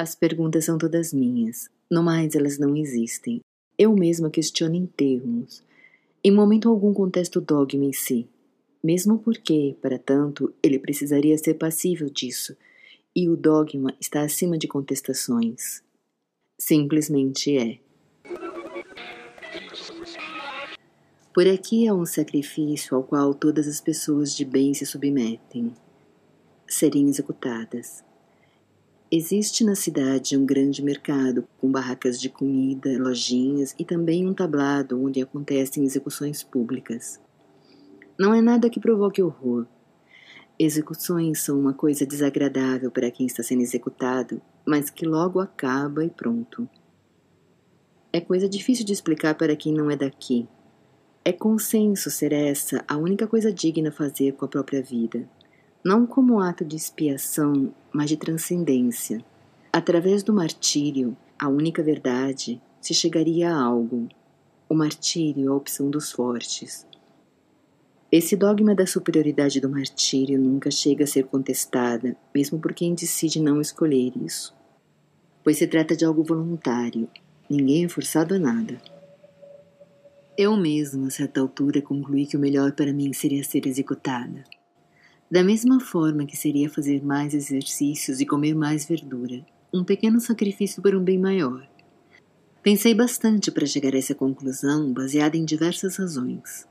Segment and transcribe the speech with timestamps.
[0.00, 3.40] As perguntas são todas minhas, no mais elas não existem.
[3.78, 5.62] Eu mesma questiono em termos.
[6.24, 8.26] Em momento algum contesto o dogma em si,
[8.82, 12.56] mesmo porque, para tanto, ele precisaria ser passível disso,
[13.14, 15.82] e o dogma está acima de contestações.
[16.58, 17.78] Simplesmente é.
[21.34, 25.74] Por aqui é um sacrifício ao qual todas as pessoas de bem se submetem,
[26.66, 28.02] serem executadas.
[29.12, 35.04] Existe na cidade um grande mercado com barracas de comida, lojinhas e também um tablado
[35.04, 37.20] onde acontecem execuções públicas.
[38.16, 39.66] Não é nada que provoque horror.
[40.56, 46.10] Execuções são uma coisa desagradável para quem está sendo executado, mas que logo acaba e
[46.10, 46.68] pronto.
[48.12, 50.48] É coisa difícil de explicar para quem não é daqui.
[51.24, 55.28] É consenso ser essa a única coisa digna a fazer com a própria vida,
[55.84, 59.24] não como ato de expiação, mas de transcendência.
[59.72, 64.08] Através do martírio, a única verdade, se chegaria a algo.
[64.68, 66.86] O martírio é a opção dos fortes.
[68.12, 73.40] Esse dogma da superioridade do martírio nunca chega a ser contestada, mesmo por quem decide
[73.40, 74.54] não escolher isso.
[75.42, 77.08] Pois se trata de algo voluntário,
[77.48, 78.80] ninguém é forçado a nada.
[80.36, 84.44] Eu mesma, a certa altura, concluí que o melhor para mim seria ser executada.
[85.30, 90.82] Da mesma forma que seria fazer mais exercícios e comer mais verdura, um pequeno sacrifício
[90.82, 91.68] para um bem maior.
[92.64, 96.66] Pensei bastante para chegar a essa conclusão, baseada em diversas razões.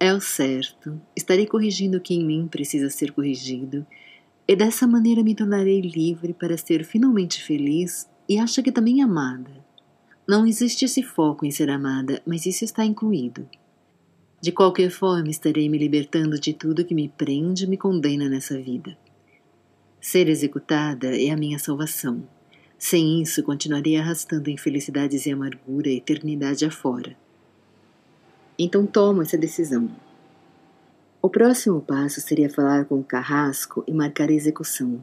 [0.00, 3.86] É o certo, estarei corrigindo o que em mim precisa ser corrigido,
[4.46, 9.52] e dessa maneira me tornarei livre para ser finalmente feliz e acha que também amada.
[10.28, 13.48] Não existe esse foco em ser amada, mas isso está incluído.
[14.44, 18.60] De qualquer forma, estarei me libertando de tudo que me prende e me condena nessa
[18.60, 18.94] vida.
[19.98, 22.22] Ser executada é a minha salvação.
[22.78, 27.16] Sem isso, continuarei arrastando infelicidades e amargura a eternidade afora.
[28.58, 29.88] Então tomo essa decisão.
[31.22, 35.02] O próximo passo seria falar com o Carrasco e marcar a execução.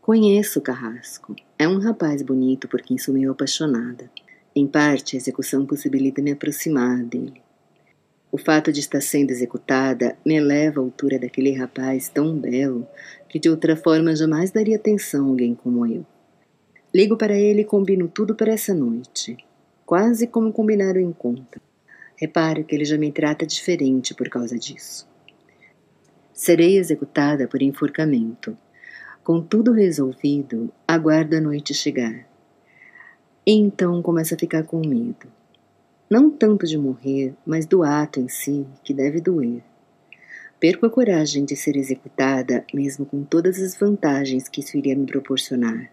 [0.00, 1.34] Conheço o Carrasco.
[1.58, 4.08] É um rapaz bonito por quem sou meio apaixonada.
[4.54, 7.42] Em parte, a execução possibilita me aproximar dele.
[8.32, 12.86] O fato de estar sendo executada me eleva à altura daquele rapaz tão belo
[13.28, 16.06] que de outra forma jamais daria atenção a alguém como eu.
[16.94, 19.36] Ligo para ele e combino tudo para essa noite,
[19.84, 21.60] quase como combinar o encontro.
[22.16, 25.08] Reparo que ele já me trata diferente por causa disso.
[26.32, 28.56] Serei executada por enforcamento.
[29.24, 32.26] Com tudo resolvido, aguardo a noite chegar.
[33.46, 35.39] E então começo a ficar com medo.
[36.10, 39.62] Não tanto de morrer, mas do ato em si, que deve doer.
[40.58, 45.06] Perco a coragem de ser executada, mesmo com todas as vantagens que isso iria me
[45.06, 45.88] proporcionar.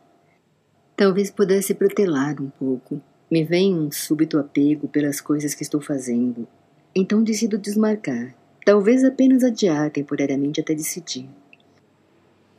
[0.95, 2.99] Talvez pudesse protelar um pouco.
[3.29, 6.47] Me vem um súbito apego pelas coisas que estou fazendo.
[6.95, 8.33] Então decido desmarcar.
[8.65, 11.29] Talvez apenas adiar temporariamente até decidir.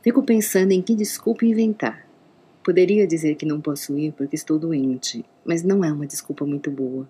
[0.01, 2.07] Fico pensando em que desculpa inventar.
[2.63, 6.71] Poderia dizer que não posso ir porque estou doente, mas não é uma desculpa muito
[6.71, 7.05] boa.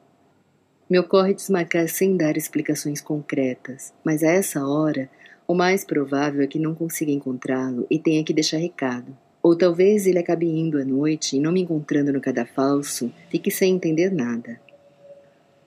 [0.89, 5.07] Me ocorre desmarcar sem dar explicações concretas, mas a essa hora,
[5.47, 9.15] o mais provável é que não consiga encontrá-lo e tenha que deixar recado.
[9.43, 13.75] Ou talvez ele acabe indo à noite e, não me encontrando no cadafalso, fique sem
[13.75, 14.59] entender nada.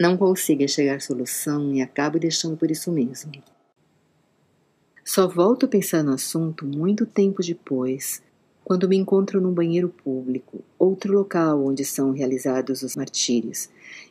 [0.01, 3.31] Não consiga chegar à solução e acabe deixando por isso mesmo.
[5.05, 8.21] Só volto a pensar no assunto muito tempo depois,
[8.65, 13.69] quando me encontro num banheiro público, outro local onde são realizados os martírios,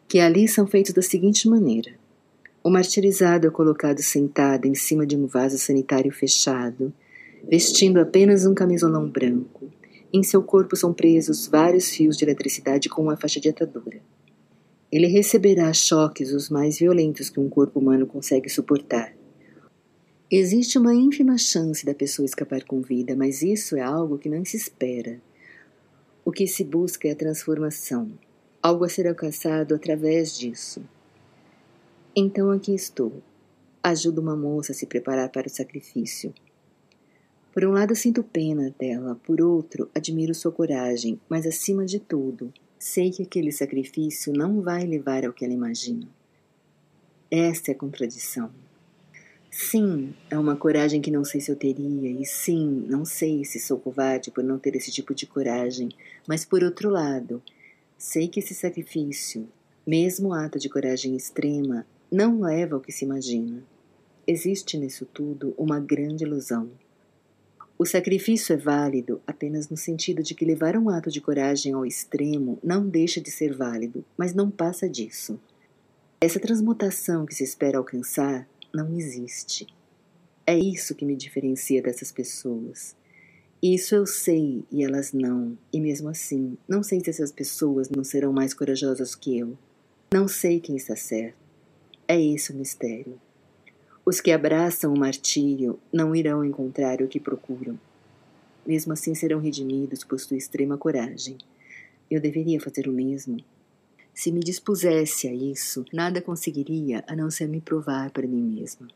[0.07, 1.91] que ali são feitos da seguinte maneira:
[2.63, 6.93] o martirizado é colocado sentado em cima de um vaso sanitário fechado,
[7.49, 9.69] vestindo apenas um camisolão branco.
[10.13, 14.01] Em seu corpo são presos vários fios de eletricidade com uma faixa de atadura.
[14.91, 19.13] Ele receberá choques os mais violentos que um corpo humano consegue suportar
[20.33, 24.45] Existe uma ínfima chance da pessoa escapar com vida, mas isso é algo que não
[24.45, 25.19] se espera.
[26.23, 28.13] O que se busca é a transformação,
[28.61, 30.83] algo a ser alcançado através disso.
[32.15, 33.21] Então aqui estou.
[33.81, 36.33] Ajudo uma moça a se preparar para o sacrifício.
[37.51, 42.53] Por um lado, sinto pena dela, por outro, admiro sua coragem, mas acima de tudo,
[42.77, 46.07] sei que aquele sacrifício não vai levar ao que ela imagina.
[47.29, 48.51] Esta é a contradição.
[49.49, 53.59] Sim, é uma coragem que não sei se eu teria, e sim, não sei se
[53.59, 55.89] sou covarde por não ter esse tipo de coragem,
[56.25, 57.43] mas por outro lado,
[58.01, 59.47] sei que esse sacrifício,
[59.85, 63.63] mesmo ato de coragem extrema, não leva ao que se imagina.
[64.25, 66.71] Existe nisso tudo uma grande ilusão.
[67.77, 71.85] O sacrifício é válido apenas no sentido de que levar um ato de coragem ao
[71.85, 75.39] extremo não deixa de ser válido, mas não passa disso.
[76.19, 79.67] Essa transmutação que se espera alcançar não existe.
[80.47, 82.95] É isso que me diferencia dessas pessoas.
[83.63, 88.03] Isso eu sei e elas não, e mesmo assim, não sei se essas pessoas não
[88.03, 89.55] serão mais corajosas que eu.
[90.11, 91.37] Não sei quem está certo.
[92.07, 93.21] É esse o mistério.
[94.03, 97.79] Os que abraçam o martírio não irão encontrar o que procuram.
[98.65, 101.37] Mesmo assim serão redimidos por sua extrema coragem.
[102.09, 103.37] Eu deveria fazer o mesmo.
[104.11, 108.87] Se me dispusesse a isso, nada conseguiria a não ser me provar para mim mesma.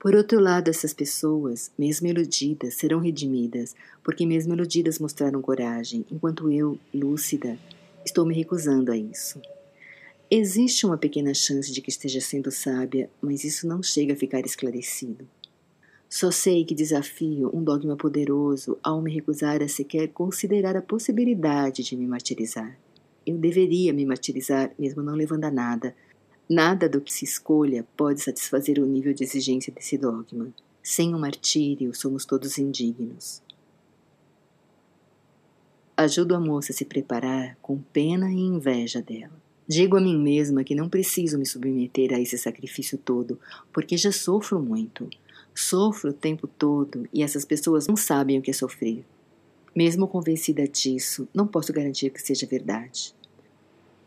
[0.00, 6.50] Por outro lado, essas pessoas, mesmo iludidas, serão redimidas, porque mesmo iludidas mostraram coragem, enquanto
[6.50, 7.58] eu, lúcida,
[8.02, 9.38] estou me recusando a isso.
[10.30, 14.40] Existe uma pequena chance de que esteja sendo sábia, mas isso não chega a ficar
[14.40, 15.28] esclarecido.
[16.08, 21.82] Só sei que desafio um dogma poderoso ao me recusar a sequer considerar a possibilidade
[21.82, 22.74] de me martirizar.
[23.26, 25.94] Eu deveria me martirizar, mesmo não levando a nada.
[26.52, 30.52] Nada do que se escolha pode satisfazer o nível de exigência desse dogma.
[30.82, 33.40] Sem o martírio, somos todos indignos.
[35.96, 39.40] Ajudo a moça a se preparar com pena e inveja dela.
[39.68, 43.38] Digo a mim mesma que não preciso me submeter a esse sacrifício todo,
[43.72, 45.08] porque já sofro muito.
[45.54, 49.04] Sofro o tempo todo e essas pessoas não sabem o que é sofrer.
[49.72, 53.14] Mesmo convencida disso, não posso garantir que seja verdade.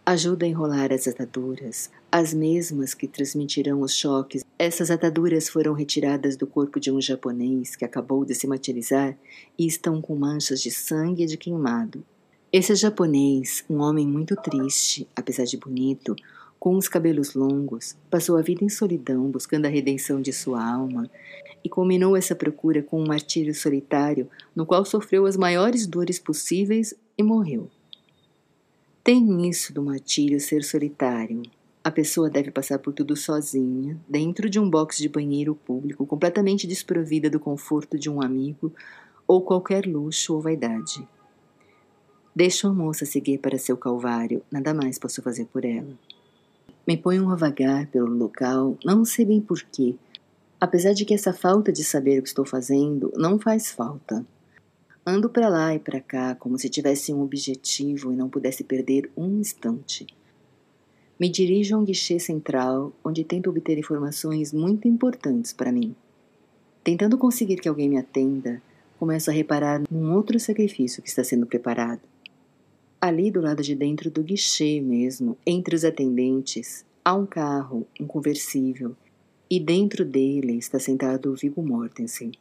[0.06, 4.44] Ajuda a enrolar as ataduras, as mesmas que transmitirão os choques.
[4.60, 9.18] Essas ataduras foram retiradas do corpo de um japonês que acabou de se materializar
[9.58, 12.04] e estão com manchas de sangue de queimado.
[12.52, 16.18] Esse japonês, um homem muito triste, apesar de bonito,
[16.60, 21.10] com os cabelos longos, passou a vida em solidão buscando a redenção de sua alma
[21.64, 26.94] e culminou essa procura com um martírio solitário no qual sofreu as maiores dores possíveis
[27.18, 27.70] e morreu.
[29.04, 31.42] Tem isso do martírio ser solitário.
[31.84, 36.66] A pessoa deve passar por tudo sozinha, dentro de um box de banheiro público, completamente
[36.66, 38.72] desprovida do conforto de um amigo
[39.28, 41.06] ou qualquer luxo ou vaidade.
[42.34, 46.00] Deixo a moça seguir para seu calvário, nada mais posso fazer por ela.
[46.88, 49.96] Me ponho a vagar pelo local, não sei bem porquê,
[50.62, 54.26] apesar de que essa falta de saber o que estou fazendo não faz falta.
[55.06, 59.12] Ando para lá e para cá como se tivesse um objetivo e não pudesse perder
[59.18, 60.08] um instante.
[61.20, 65.94] Me dirijo a um guichê central onde tento obter informações muito importantes para mim.
[66.86, 68.62] Tentando conseguir que alguém me atenda,
[68.98, 72.02] começo a reparar num outro sacrifício que está sendo preparado.
[73.02, 78.08] Ali do lado de dentro do guichê mesmo, entre os atendentes, há um carro, um
[78.08, 78.96] conversível,
[79.50, 82.32] e dentro dele está sentado Viggo Mortensen.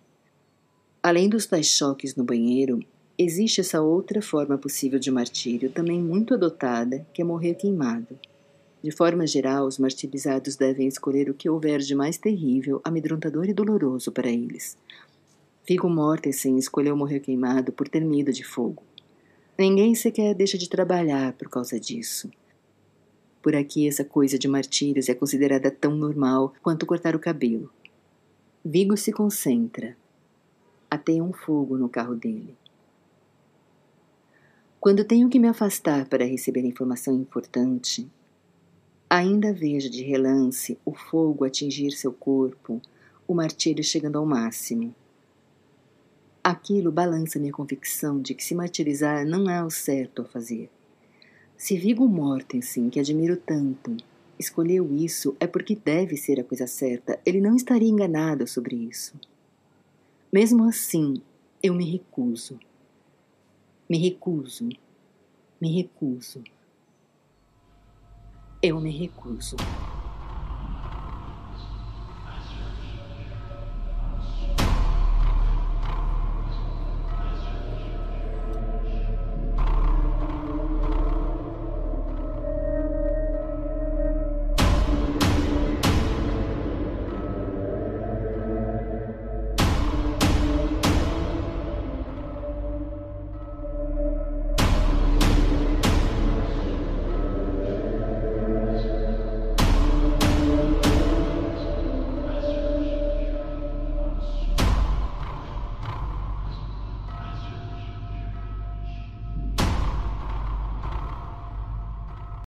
[1.02, 2.78] Além dos tais choques no banheiro,
[3.19, 8.16] existe essa outra forma possível de martírio, também muito adotada, que é morrer queimado.
[8.81, 13.52] De forma geral, os martirizados devem escolher o que houver de mais terrível, amedrontador e
[13.52, 14.78] doloroso para eles.
[15.66, 18.84] Viggo Mortensen escolheu morrer queimado por ter medo de fogo.
[19.58, 22.31] Ninguém sequer deixa de trabalhar por causa disso.
[23.43, 27.70] Por aqui, essa coisa de martírios é considerada tão normal quanto cortar o cabelo.
[28.64, 29.96] Vigo se concentra.
[30.93, 32.55] Ateia um fogo no carro dele.
[34.79, 38.07] Quando tenho que me afastar para receber informação importante,
[39.09, 42.78] ainda vejo de relance o fogo atingir seu corpo,
[43.26, 44.95] o martírio chegando ao máximo.
[46.45, 50.69] Aquilo balança minha convicção de que se martirizar não é o certo a fazer.
[51.57, 53.97] Se Viggo Mortensen, que admiro tanto,
[54.38, 57.19] escolheu isso, é porque deve ser a coisa certa.
[57.25, 59.19] Ele não estaria enganado sobre isso.
[60.33, 61.21] Mesmo assim,
[61.62, 62.59] eu me recuso.
[63.87, 64.67] Me recuso.
[65.61, 66.43] Me recuso.
[68.62, 69.57] Eu me recuso.